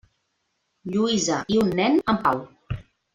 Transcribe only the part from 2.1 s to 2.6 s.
en Pau.